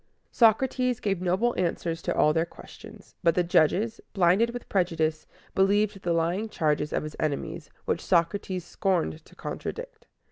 Socrates 0.31 0.99
gave 0.99 1.21
noble 1.21 1.53
answers 1.59 2.01
to 2.01 2.15
all 2.15 2.33
their 2.33 2.43
questions; 2.43 3.13
but 3.21 3.35
the 3.35 3.43
judges, 3.43 4.01
blinded 4.13 4.49
with 4.49 4.67
prejudice, 4.67 5.27
believed 5.53 6.01
the 6.01 6.11
lying 6.11 6.49
charges 6.49 6.91
of 6.91 7.03
his 7.03 7.15
enemies, 7.19 7.69
which 7.85 8.03
Socrates 8.03 8.65
scorned 8.65 9.23
to 9.25 9.35
contradict. 9.35 10.07